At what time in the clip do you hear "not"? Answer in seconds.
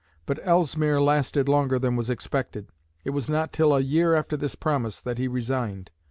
3.29-3.53